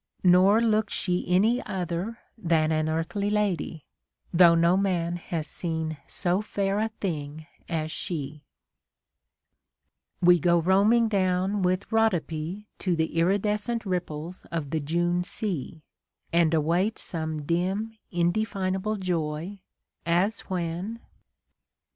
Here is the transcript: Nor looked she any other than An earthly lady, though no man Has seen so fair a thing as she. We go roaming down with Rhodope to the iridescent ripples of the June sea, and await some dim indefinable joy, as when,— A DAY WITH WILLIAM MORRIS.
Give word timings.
Nor 0.23 0.61
looked 0.63 0.89
she 0.89 1.23
any 1.27 1.63
other 1.67 2.17
than 2.35 2.71
An 2.71 2.89
earthly 2.89 3.29
lady, 3.29 3.85
though 4.33 4.55
no 4.55 4.75
man 4.75 5.17
Has 5.17 5.45
seen 5.45 5.97
so 6.07 6.41
fair 6.41 6.79
a 6.79 6.89
thing 6.99 7.45
as 7.69 7.91
she. 7.91 8.41
We 10.19 10.39
go 10.39 10.57
roaming 10.59 11.07
down 11.07 11.61
with 11.61 11.85
Rhodope 11.91 12.65
to 12.79 12.95
the 12.95 13.15
iridescent 13.15 13.85
ripples 13.85 14.43
of 14.49 14.71
the 14.71 14.79
June 14.79 15.23
sea, 15.23 15.83
and 16.33 16.51
await 16.51 16.97
some 16.97 17.43
dim 17.43 17.95
indefinable 18.09 18.95
joy, 18.95 19.59
as 20.03 20.39
when,— 20.49 20.65
A 20.67 20.73
DAY 20.73 20.77
WITH 20.77 20.79
WILLIAM 20.79 20.93
MORRIS. 20.93 21.01